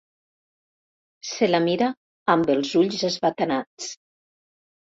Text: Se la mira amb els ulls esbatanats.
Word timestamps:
Se 1.31 1.49
la 1.49 1.59
mira 1.67 1.91
amb 2.37 2.51
els 2.55 2.73
ulls 2.81 3.07
esbatanats. 3.13 3.95